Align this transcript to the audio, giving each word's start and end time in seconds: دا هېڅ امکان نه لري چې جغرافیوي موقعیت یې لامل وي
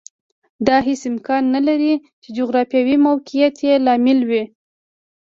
دا 0.67 0.77
هېڅ 0.87 1.01
امکان 1.11 1.43
نه 1.55 1.61
لري 1.67 1.93
چې 2.21 2.29
جغرافیوي 2.37 2.97
موقعیت 3.07 3.55
یې 3.67 3.73
لامل 3.85 4.19
وي 4.29 4.43